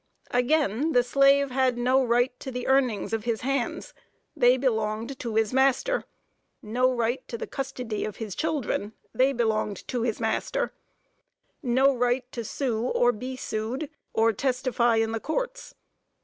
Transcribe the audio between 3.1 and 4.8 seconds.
of his hands, they